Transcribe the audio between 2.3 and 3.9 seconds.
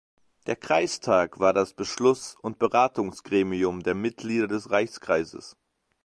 und Beratungsgremium